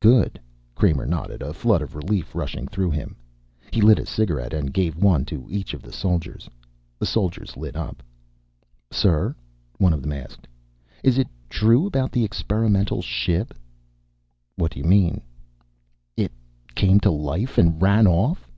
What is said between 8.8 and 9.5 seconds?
"Sir,"